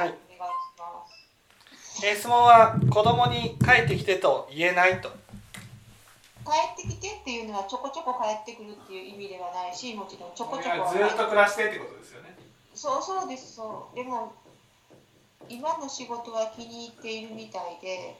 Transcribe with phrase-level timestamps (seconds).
[0.00, 0.40] はい、お願いし
[0.78, 1.04] ま
[1.84, 5.10] すえ質問は子供に帰ってきてと言えないと。
[6.40, 12.34] 帰ってきてっていうのはちょこちょこ帰ってくるっていう意味ではないしもちろんちょこちょこずっと暮らしてってことですよね。
[12.74, 13.94] そうそうですそう。
[13.94, 14.32] でも
[15.50, 18.16] 今の仕事は気に入っているみたいで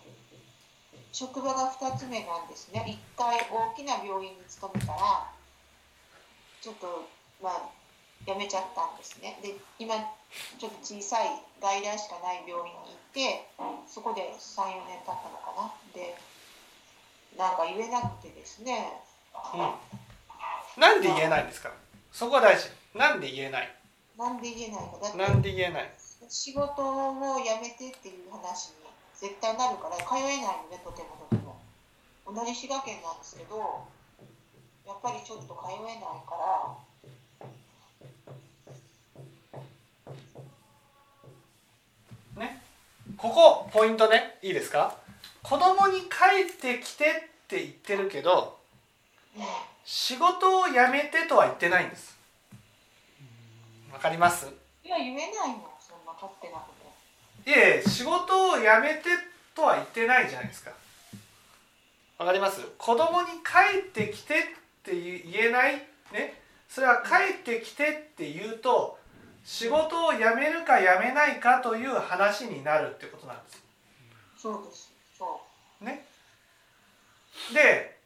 [1.12, 3.00] 職場が2つ目なんですね。
[3.16, 5.32] 1回大きな病院に勤めたら
[6.60, 7.08] ちょっと
[7.42, 7.79] まあ
[8.30, 9.38] 辞めちゃったんですね。
[9.42, 9.98] で今
[10.58, 11.28] ちょっと小さい
[11.60, 13.42] 外来しかない病院に行って
[13.88, 15.74] そこで34年経ったのかな。
[15.92, 16.14] で
[17.36, 18.92] なんか言えなくてですね、
[19.54, 21.70] うん、なんで言えないんですか？
[22.12, 22.70] そこは大事。
[22.94, 23.68] なんで言えない？
[24.18, 25.34] なんで言えないかな。
[25.34, 25.90] んで言えない？
[26.28, 28.74] 仕事を辞めてっていう話に
[29.18, 31.58] 絶対なるから通えないのねとてもとても。
[32.26, 33.58] 同じ滋賀県なんですけど
[34.86, 36.36] やっぱりちょっと通えないか
[42.36, 42.62] らね
[43.20, 44.38] ここポイントね。
[44.40, 44.96] いいですか？
[45.42, 47.08] 子供に帰ってきてっ
[47.48, 48.56] て言ってるけど
[49.84, 52.16] 仕事を辞めてとは言ってないんです。
[53.92, 54.46] わかります？
[54.82, 55.68] いや言えないの。
[55.78, 56.64] そんな勝手なこ
[57.44, 57.50] と。
[57.50, 59.10] いえ仕事を辞めて
[59.54, 60.70] とは言ってないじゃないですか。
[62.16, 62.62] わかります？
[62.78, 64.42] 子供に帰ってきてっ
[64.82, 65.74] て言えない？
[66.10, 66.40] ね？
[66.70, 68.98] それは帰ってきてって言うと
[69.44, 73.62] 仕事を辞めるか辞めないかという話になるってことなんです
[74.36, 75.40] そうですそ
[75.80, 76.04] うね
[77.52, 77.98] で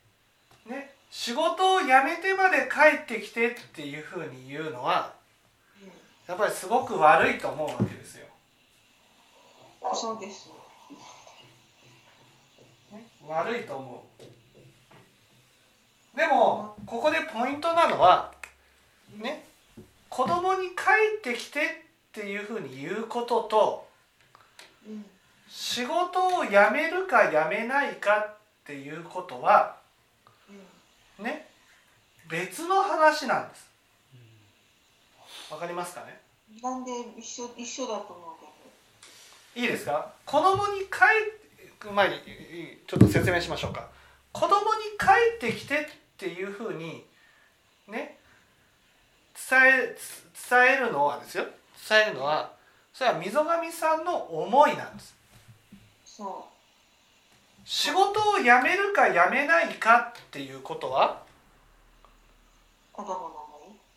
[0.67, 5.13] ね仕事を辞めてまで帰ってきてっていうふうに言うのは
[6.27, 8.27] やっぱりすごく悪いと思うわけですよ。
[9.95, 10.51] そうです。
[13.29, 16.17] 悪いと思う。
[16.17, 18.33] でもここでポイントなのは
[19.19, 19.45] ね
[20.15, 20.75] 子供に帰
[21.19, 21.63] ってきてっ
[22.13, 23.89] ていうふうに言うことと、
[25.49, 29.75] 仕事を辞めるか辞めないかっていうことは、
[31.19, 31.49] ね
[32.31, 33.69] 別の話なんです。
[35.51, 36.21] わかりますかね？
[36.63, 39.67] なんで一緒一緒だと思うけど。
[39.67, 40.13] いいですか？
[40.25, 42.15] 子供に帰前に
[42.87, 43.89] ちょっと説明しましょうか。
[44.31, 44.61] 子供に
[44.97, 45.07] 帰
[45.45, 45.79] ってきてっ
[46.17, 47.05] ていうふうに
[47.89, 48.24] ね伝
[49.53, 49.97] え
[50.51, 51.45] 伝えるのはですよ。
[51.89, 52.53] 伝えるのは
[52.93, 55.15] それは溝上さんの思いなんです。
[56.05, 56.55] そう。
[57.65, 61.23] 仕事を辞めるか辞めないかっていうことは
[62.93, 63.45] 子供の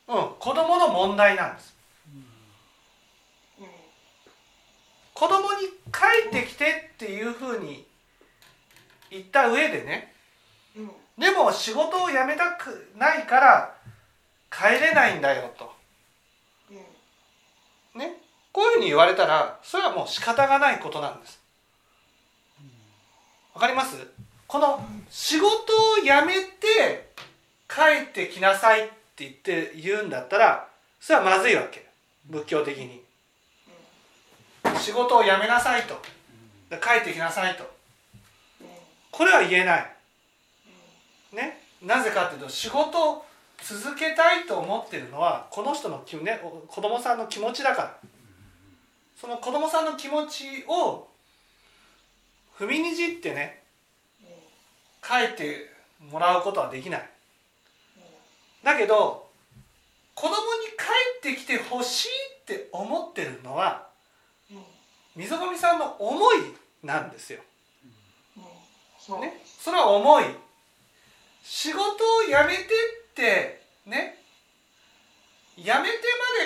[0.08, 1.76] うん、子供の問題なんです。
[3.60, 3.66] うん、
[5.14, 7.86] 子供に帰ってきてっていうふうに
[9.12, 10.14] 言った上でね、
[10.78, 13.77] うん、でも仕事を辞めたくないから
[14.58, 15.72] 帰れないんだよと、
[16.72, 18.14] うん、ね？
[18.52, 21.40] こういうふうに言われたらそれはもう仕方がないことなんです。
[23.54, 23.96] わかります？
[24.48, 25.54] この仕事を
[26.04, 27.12] 辞めて
[27.68, 30.68] 帰ってきなさいって言って言うんだったら
[31.00, 31.86] それはまずいわけ。
[32.26, 33.04] 仏教的に。
[34.80, 36.02] 仕事を辞めなさいと。
[36.72, 37.70] 帰ってきなさいと。
[39.12, 39.92] これは言えない。
[41.34, 41.62] ね？
[41.84, 43.26] なぜかというと仕事を
[43.64, 47.98] 続けたいと思ってるのはこの人の、ね、子供さんの気持ちだから。
[49.20, 51.08] その子供さんの気持ちを
[52.60, 53.64] 踏みにじってね
[55.02, 55.72] 帰って
[56.12, 57.10] もらうことはできない。
[58.64, 59.28] だけど
[60.14, 60.38] 子供に
[61.22, 62.10] 帰ってきてほしい
[62.42, 63.88] って思ってるのは
[65.16, 66.38] 溝上さんの思い
[66.84, 67.40] なんですよ。
[69.20, 70.26] ね、それは思い。
[71.44, 71.94] 仕事を
[72.24, 72.70] 辞めて
[73.18, 74.16] ってね
[75.58, 75.92] 辞めてまで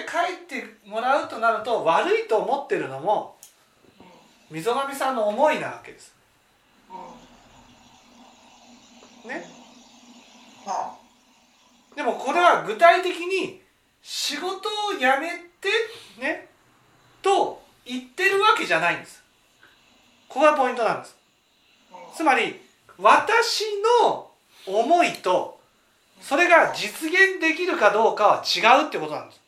[0.07, 3.35] 帰ってもらうとなると悪いと思ってるのも
[4.49, 6.13] 溝上さんの思いなわけです。
[9.25, 9.43] ね？
[11.95, 13.61] でもこれは具体的に
[14.01, 14.59] 仕事を
[14.97, 15.69] 辞めて
[16.19, 16.47] ね
[17.21, 19.21] と言ってるわけじゃないんです。
[20.27, 21.15] ここがポイントなんです。
[22.15, 22.59] つまり
[22.97, 23.65] 私
[24.09, 24.29] の
[24.67, 25.60] 思いと
[26.21, 29.41] それが実現できるかどうかは違うってことなんです。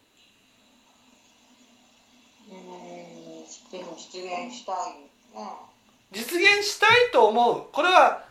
[3.96, 4.76] 実現したい、
[6.12, 7.64] 実現したいと思う。
[7.72, 8.24] これは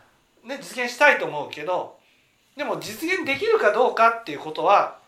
[0.43, 1.97] ね実現したいと思うけど
[2.55, 4.99] でも実現できるかどうかっていうことは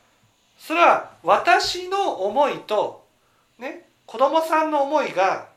[0.58, 3.06] それは私の思いと
[3.60, 5.48] ね子供さんの思いが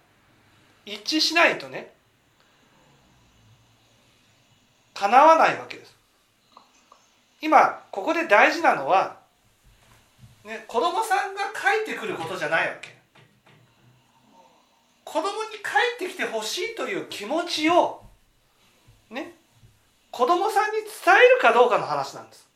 [0.85, 1.93] 一致しないとね
[4.95, 5.98] 叶わないわけです。
[7.41, 9.17] 今ここで大事なのは、
[10.45, 12.97] ね、子供さんが書いてくることじゃないわけ。
[15.05, 15.31] 子供に
[15.63, 18.03] 帰ってきてほしいという気持ちを
[19.09, 19.33] ね
[20.11, 22.47] 子供さんに伝えるかどうかの話なんです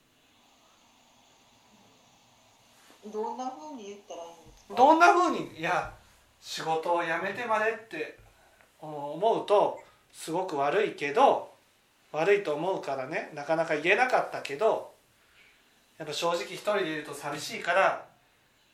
[3.11, 4.75] どんな風に言ったらいいんですか？
[4.75, 5.93] どんなふうにいや
[6.43, 8.19] 仕事を辞めてまでって
[8.83, 9.81] 思うと
[10.13, 11.52] すごく悪いけど
[12.13, 14.93] 悪いと思うからねなかなか言えなかったけど
[15.99, 18.05] やっぱ正直一人でいると寂しいから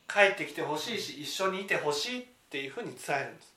[0.08, 3.55] 帰ってきてほしいし一緒にいてほしいっていうふうに伝えるんです。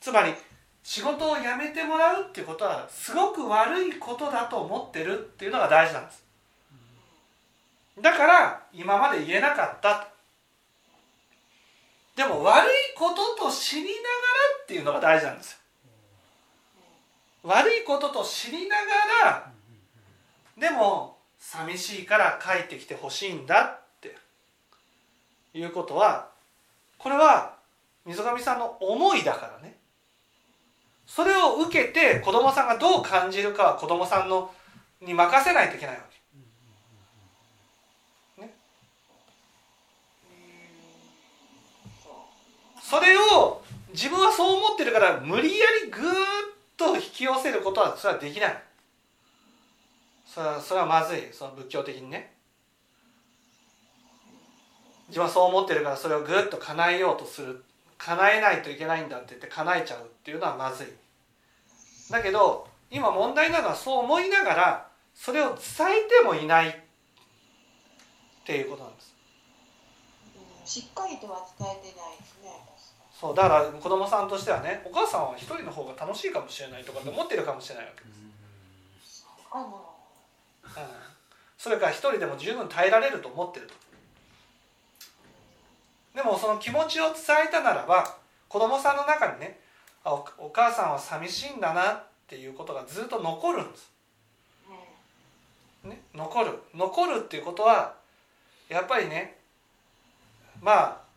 [0.00, 0.34] つまり
[0.82, 6.24] 仕事を辞めてもらうっていうことはすごく悪いことだと思ってるっていうのが大事なんです。
[8.00, 10.08] だから今まで言えなかった。
[12.16, 13.98] でも悪いことと知りながら
[14.64, 15.58] っていうのが大事なんですよ。
[17.42, 18.76] 悪いことと知りな
[19.24, 19.52] がら
[20.56, 24.16] でも寂しいから帰ってきてほしいんだって
[25.54, 26.28] いうことは
[26.98, 27.56] これは
[28.04, 29.76] 溝上さんの思いだからね。
[31.06, 34.52] それを受けて子供さんがどう感じるかは子供さんの
[35.00, 36.12] に任せないといけないわけ。
[42.80, 43.62] それを
[43.92, 46.14] 自分はそう思ってるから無理やりぐーっ
[46.86, 48.62] と引き寄せることはそれはできない。
[50.26, 51.28] それはそれはまずい。
[51.32, 52.32] その仏教的にね。
[55.08, 57.64] 自分はそう思ってるからそれをぐっと叶えようとする。
[57.98, 60.86] 叶えないといけないんだって言って叶えちゃうっていうのはまずい。
[62.10, 65.56] だけど今問題なのはそう思いながらそれを伝
[65.88, 66.72] えてもいないっ
[68.44, 69.14] ていうことなんです。
[70.64, 72.71] しっかりとは伝えてないですね。
[73.22, 78.02] そうだから子供さんとしてはねお母さんは一人の方が楽しいかもしれないとかって思ってるかもしれないわけ。
[78.02, 78.10] で
[79.06, 79.24] す、
[79.54, 80.82] うん、
[81.56, 83.74] それから一人でも十分耐えられると思ってると。
[86.16, 88.16] でもその気持ちを伝えたならば
[88.48, 89.60] 子供さんの中にね
[90.02, 93.92] あおお母さんは寂しいんだなっていうことがずっと残るんです、
[95.84, 96.58] ね、残る。
[96.74, 97.94] 残るっていうことは
[98.68, 99.38] やっぱりね
[100.60, 101.11] まあ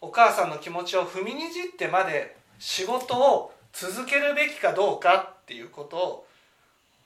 [0.00, 6.26] お母さんの気持ちを踏みにじってまで仕事を続けるべきかどうかっていうことを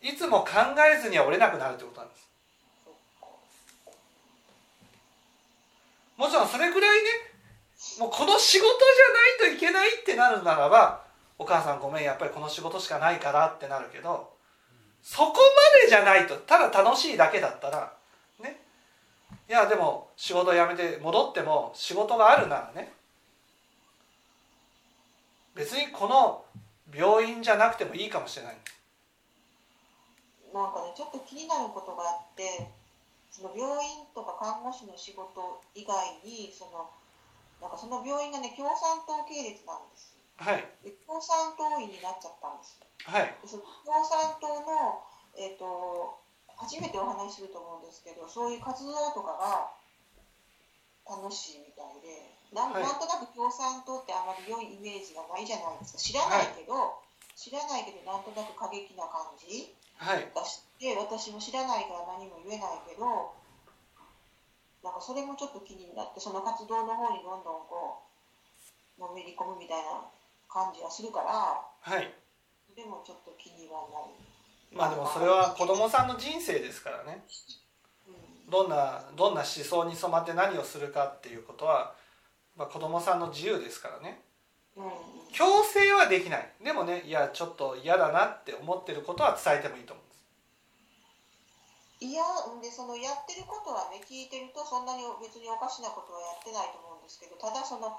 [0.00, 0.48] いつも考
[0.96, 2.24] えずには折れなくなるということなんです。
[6.16, 7.08] もちろんそれぐらいね
[7.98, 8.68] もうこの仕事
[9.40, 11.02] じゃないといけないってなるならば
[11.38, 14.32] お母さんごめんやっぱりこの仕事しかないからってなるけど
[15.02, 15.34] そこま
[15.82, 17.92] でじゃないとただ楽しいだけだったら
[19.48, 22.92] いやでも仕事辞めて戻っても仕事があるならね。
[25.54, 26.44] 別にこの
[26.92, 28.56] 病院じゃなくてもいいかもしれない。
[30.52, 32.70] なんかねちょっと気になることがあって
[33.30, 35.94] その病院とか看護師の仕事以外
[36.24, 36.88] にその
[37.60, 40.14] なんかその病院がね共産党系列なんです。
[40.36, 40.64] はい。
[40.82, 43.34] で共産党員になっちゃったんですはい。
[43.42, 45.02] でその共産党の
[45.36, 46.22] えっ、と
[46.56, 49.74] 初めてお話しすると思うんですけどそういう活動とかが
[51.04, 55.98] 楽しいみたいでなん,、となく共産党ってあまり良いイメージがないじゃないですか。
[55.98, 57.02] 知らないけど、
[57.34, 60.30] 知らないけどなんとなく過激な感じはい。
[60.32, 63.34] がして私も知らないから何も言えないけど
[64.82, 68.02] なんかそれもちょっと気になってその活動の方にどんどんこ
[68.98, 70.06] うのめり込むみたいな
[70.48, 72.12] 感じがするからはい。
[72.74, 74.14] でもちょっと気にはなる。
[74.74, 77.24] まあでもそれは子供さんの人生ですからね。
[78.50, 81.94] どんなどんな思想に染まって何をするかっていうことは、
[82.56, 84.20] まあ、子供さんの自由ですからね。
[85.32, 86.50] 強制はできない。
[86.62, 90.24] でもねいやちょっと嫌だなって思ってることは伝えてもいいと思うんです。
[92.04, 92.22] いや
[92.60, 97.94] でそのやってることはね聞いてるとそんなに別におかしなことはやってないと思うんですけどただその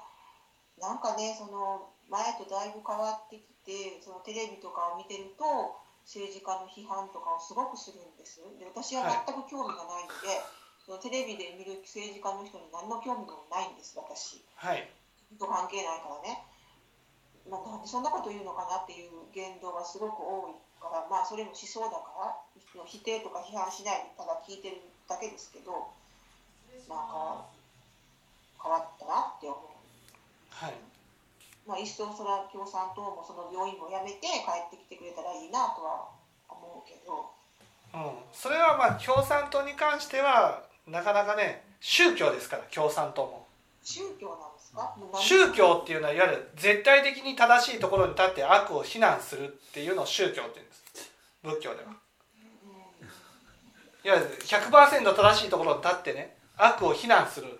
[0.78, 8.38] なんかねその前とだいぶ変わってきてそのテレビとかを見てると政治家の批判とかをすごくするんです。
[8.58, 10.38] で私は全く興味がないので、
[10.86, 14.40] そのテレビで見る政治家の人に何の興味もないんです私。
[14.54, 14.86] はい。
[15.34, 16.38] と関係ないからね、
[17.50, 24.78] まあ、なんでそんなこと言うのかなっていう言動がすごく多いからまあそれも思想だから否定とか批判しないでただ聞いてる
[25.10, 25.90] だけですけど
[26.86, 27.50] なんか
[28.62, 29.66] 変わったなって思う。
[30.50, 30.85] はい
[31.66, 36.08] まあ、一層それは共産党もその病院も辞めて帰ってきてくれたらいいなとは
[36.48, 37.30] 思うけど、
[37.92, 43.46] うん、それはまあ共産党に関してはなかなかね宗教ですから共産党も。
[43.82, 44.94] 宗教なんですか？
[45.20, 50.84] 宗教っていうのはいわゆる絶対的に正しいところに立って悪を非難するっていうのを宗教って言うんです。
[51.42, 51.90] 仏教では。
[51.90, 51.96] うん
[54.04, 57.58] いわゆる100%正しいところに立ってね悪を非難する。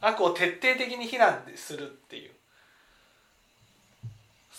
[0.00, 2.31] 悪を徹底的に非難するっていう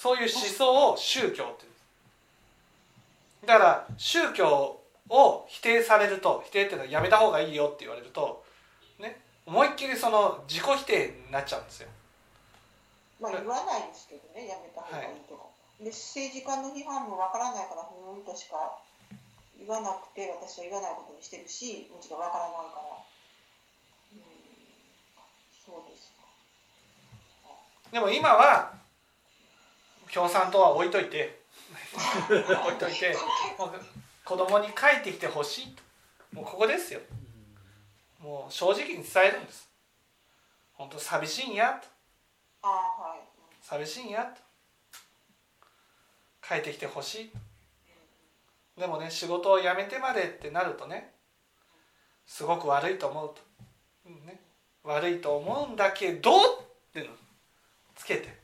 [0.03, 1.69] そういう思想を宗教って言
[3.43, 8.43] うだから宗教を否定されると否定っていうのはやめた方がいいよって言われると
[8.99, 11.87] ね思いっきりその自己否定になっちゃうんですよ
[13.23, 15.47] まあ言わないですけどね、やめた方がいいとか。
[15.79, 18.83] で政治家の批判もわからないから、ふーんとしか
[19.55, 22.99] 言わなくて、私は言わないことにしてるし、もちろんわからないから。
[24.11, 24.27] うん、
[25.55, 26.27] そうですか。
[27.95, 28.82] でも今は
[30.13, 31.41] 共産党は置いといて
[32.29, 33.15] 置いといて
[34.23, 35.83] 子供に帰ってきてほしいと。
[36.33, 37.01] もうここですよ。
[38.19, 39.69] もう正直に伝えるんです。
[40.73, 41.87] 本当寂しいんやと、
[43.61, 44.41] 寂しいんやと。
[46.47, 47.31] 帰ってきてほしい
[48.79, 51.13] でもね仕事を辞めてまでってなるとね
[52.25, 53.41] すごく悪いと思うと、
[54.07, 54.39] うんね、
[54.83, 56.41] 悪いと思うんだけどっ
[56.93, 57.07] ての
[57.95, 58.42] つけて。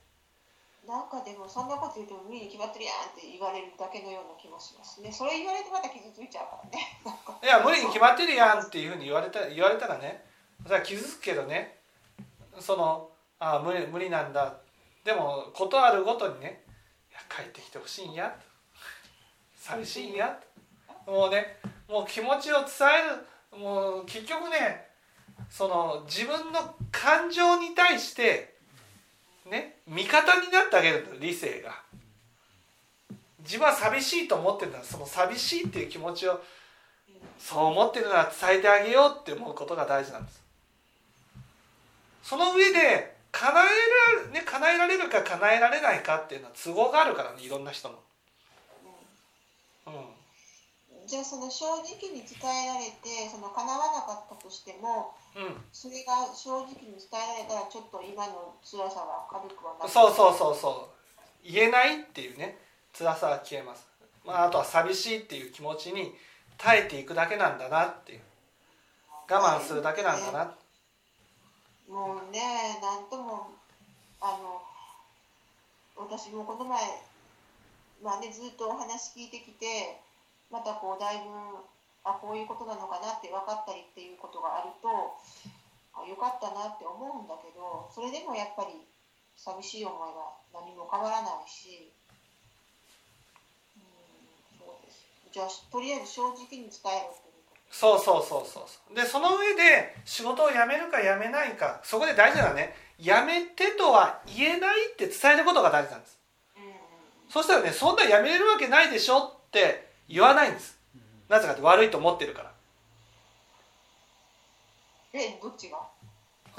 [0.90, 5.14] なんかでもそんなこと言うと無理に決まってるやんって言われるだけのような気もしますね。
[5.14, 6.82] それ言われてまた傷ついちゃうからね。
[7.46, 10.26] いや無理に決まってるやんっていうふうに言われた言われたらね。
[10.66, 11.78] それは傷つくけどね。
[12.60, 14.52] そのあ無理無理なんだ。
[15.04, 16.66] でも事あるごとにね。
[17.30, 18.36] 帰ってきてほしいんや。
[19.54, 20.42] 寂しいんや。
[21.06, 22.68] もうねもう気持ちを伝
[23.52, 23.62] える。
[23.62, 24.90] もう結局ね
[25.52, 28.59] その自分の感情に対して
[29.50, 31.82] ね味方になってあげるんだ理性が。
[33.40, 36.42] 自分は寂しいと思ってるならその寂しいっていう気持ちを
[37.40, 40.42] そう思ってるなら伝えてあげようって思うことが大事なんです。
[42.22, 43.66] その上で叶え
[44.18, 48.00] られ,、ね、叶えられるか叶えられないかっていうのは都合があるからねいろんな人の、
[49.88, 49.94] うん、
[51.10, 59.92] じゃあその正直に伝えられてその叶わなかったとしてもうん、それが正直に伝えられたらちょっと今の辛さは軽くはなる。
[59.92, 60.90] そうそうそうそ
[61.46, 61.50] う。
[61.50, 62.58] 言えないっていうね。
[62.98, 63.88] 辛さは消えます、
[64.26, 66.14] まあ、あとは寂しいっていう気持ちに
[66.58, 68.22] 耐えていくだけなんだなっていう。
[69.30, 70.56] 我慢するだけなんだな。
[71.88, 73.50] もうねなんとも
[74.22, 74.62] あの
[75.96, 76.82] 私もこの前
[78.04, 80.02] まあねずっとお話聞いてきて
[80.52, 81.32] またこうだいぶ
[82.04, 84.90] あこういうことなのかなって分かったりっていうことがあると
[85.94, 88.74] あよかったなって思うんだけどそれでもやっぱり
[89.36, 91.92] 寂しい思いは何も変わらないし
[93.78, 95.06] うんそうです。
[95.32, 97.30] じゃあとりあえず正直に伝えろって
[97.72, 106.18] そうそうそうそうでその上で仕事を辞めるか辞めないかそこで大事なのはね辞めてとは言えないって伝えることが大事なんです。
[106.58, 106.74] うんうん
[107.30, 110.78] そしたらねそんな辞めれるわけないでしょって言わないんです。
[111.30, 112.52] なぜかって悪いと思ってるから。
[115.14, 115.78] えどっちが？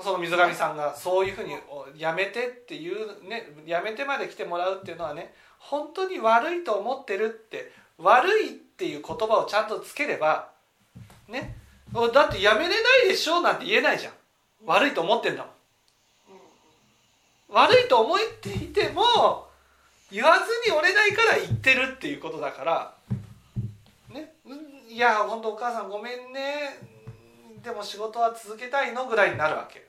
[0.03, 10.49] その水上さんがそういうふうにおやめてっていうねやめてまで来てもらうっていうのはね本当に悪いと思ってるって悪いっていう言葉をちゃんとつければ
[11.29, 11.57] ね
[11.93, 14.13] だってやめれないでしょなんて言えないじゃん。
[14.65, 15.53] 悪いと思ってんだもん。
[17.53, 19.03] 悪いと思っていても
[20.11, 22.95] 言わずに折れないから言ってるっていうことだから
[24.91, 26.77] いや本当お母さんごめんね。
[27.63, 29.87] でも仕事は続けたいのぐらいになるわけ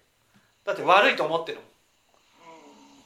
[0.63, 1.65] だって悪いと思ってるもん。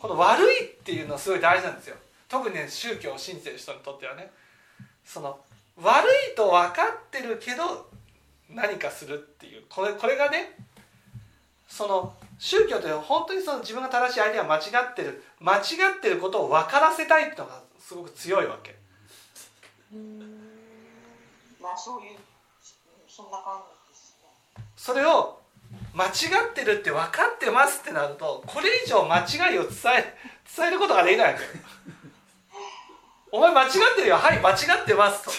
[0.02, 1.96] この悪いっていうのはすごい大事なんですよ。
[2.28, 4.30] 特にね宗教を信じてる人にとってはね。
[5.06, 5.40] その
[5.82, 7.90] 悪いと分かってるけど
[8.50, 9.64] 何かするっていう。
[9.70, 10.58] これこれがね
[11.66, 14.60] その宗教って本当にその自分が正しい相手が間違
[14.92, 15.24] ってる。
[15.40, 15.62] 間違
[15.98, 18.76] ってることを分からせたいっていうのがすごく強いわけ。
[21.66, 22.18] まあそういう
[23.10, 23.58] そんな感
[23.88, 24.64] じですね。
[24.78, 25.40] それを
[25.96, 26.10] 間違
[26.52, 30.14] ってるって分かってますってなるとこれ以上間違いを伝え
[30.56, 31.46] 伝えることができないわけ。
[33.32, 34.18] お前間違ってるよ。
[34.18, 34.54] はい間違
[34.84, 35.32] ってますと。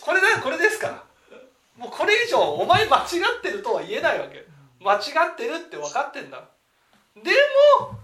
[0.00, 1.04] これだこれですから。
[1.76, 3.02] もうこれ以上お前間違
[3.38, 4.46] ってるとは言えないわけ。
[4.80, 4.98] 間違
[5.32, 6.42] ってるって分かってんだ。
[7.14, 7.30] で
[7.80, 7.98] も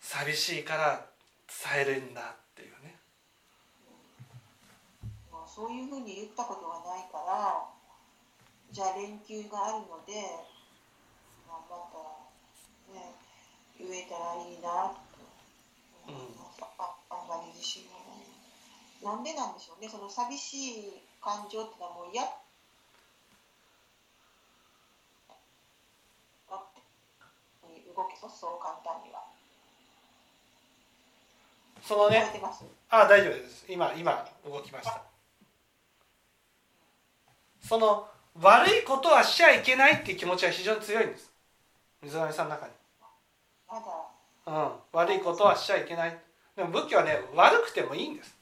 [0.00, 1.04] 寂しいから
[1.74, 2.98] 伝えるんだっていうね
[5.30, 7.68] まあそういうふうに言ったことがないから
[8.72, 10.16] じゃあ連休があるので
[11.44, 13.12] 頑張ったらね
[13.76, 15.04] 言えたらいいなと
[16.08, 18.24] 思います、ああんまり自信がない。
[19.04, 19.88] なんでなんでしょうね。
[19.88, 22.24] その寂しい感情ってのはもう嫌。
[22.24, 22.28] だ
[26.56, 26.80] って
[27.94, 29.24] 動けそうそう簡単には。
[31.82, 32.20] そのね。
[32.20, 32.64] 覚えてます？
[32.88, 33.66] あ大丈夫です。
[33.68, 35.09] 今今動きました
[37.62, 38.08] その
[38.40, 41.30] 悪いことはしちゃいけないっていう気持ちは非常に強いんです。
[42.02, 42.72] 水上さんの中に。
[44.46, 46.18] うん、悪いことはしちゃいけない。
[46.56, 48.34] でも仏教はね悪くてもいいんです。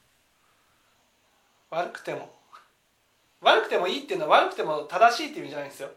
[1.69, 2.29] 悪くても。
[3.41, 5.89] 悪くてもいいっていうのは悪くても正しいっていう意味じゃないんですよ。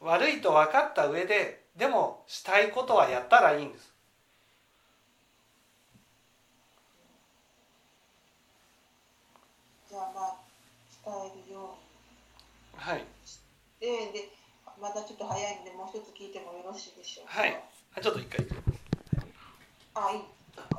[0.00, 3.92] 悪いと分かった上ででもしたいことはやったらいいんです
[9.90, 10.34] じゃあまあ
[11.08, 11.72] 伝えるよ
[12.76, 13.40] はい、うにし
[13.80, 14.28] てで
[14.80, 17.40] またちょっと早いんでもう一つ聞いてもよろしいでしょうか？
[17.40, 17.56] はい、
[17.96, 18.46] あちょっと一回。
[19.94, 20.22] あいい